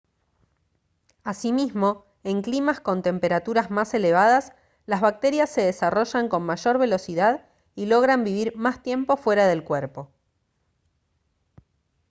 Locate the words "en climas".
2.23-2.79